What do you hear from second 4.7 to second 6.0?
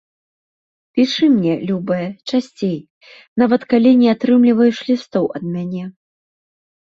лістоў ад мяне.